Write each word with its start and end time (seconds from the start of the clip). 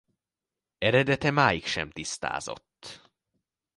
Eredete 0.77 1.31
máig 1.31 1.65
sem 1.67 1.89
tisztázott. 1.89 3.03